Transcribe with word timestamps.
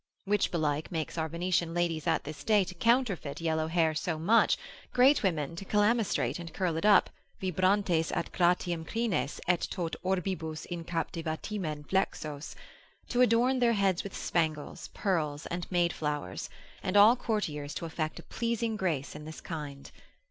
Which 0.25 0.49
belike 0.49 0.91
makes 0.91 1.15
our 1.19 1.29
Venetian 1.29 1.75
ladies 1.75 2.07
at 2.07 2.23
this 2.23 2.43
day 2.43 2.63
to 2.63 2.73
counterfeit 2.73 3.39
yellow 3.39 3.67
hair 3.67 3.93
so 3.93 4.17
much, 4.17 4.57
great 4.91 5.21
women 5.21 5.55
to 5.57 5.63
calamistrate 5.63 6.39
and 6.39 6.51
curl 6.51 6.75
it 6.75 6.87
up, 6.87 7.11
vibrantes 7.39 8.11
ad 8.13 8.31
gratiam 8.31 8.83
crines, 8.83 9.39
et 9.47 9.67
tot 9.69 9.95
orbibus 10.03 10.65
in 10.65 10.83
captivitatem 10.85 11.85
flexos, 11.87 12.55
to 13.09 13.21
adorn 13.21 13.59
their 13.59 13.73
heads 13.73 14.03
with 14.03 14.17
spangles, 14.17 14.87
pearls, 14.95 15.45
and 15.51 15.71
made 15.71 15.93
flowers; 15.93 16.49
and 16.81 16.97
all 16.97 17.15
courtiers 17.15 17.75
to 17.75 17.85
effect 17.85 18.17
a 18.17 18.23
pleasing 18.23 18.75
grace 18.75 19.15
in 19.15 19.25
this 19.25 19.39
kind. 19.39 19.91